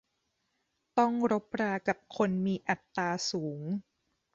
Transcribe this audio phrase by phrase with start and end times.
[0.97, 3.61] ต้องรบรากับคนมีอัตตาสูง